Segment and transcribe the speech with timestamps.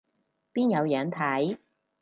[0.51, 1.59] 邊有樣睇